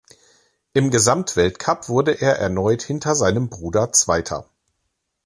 Im 0.73 0.89
Gesamtweltcup 0.89 1.87
wurde 1.87 2.19
er 2.21 2.39
erneut 2.39 2.81
hinter 2.81 3.13
seinem 3.13 3.49
Bruder 3.49 3.91
Zweiter. 3.93 4.49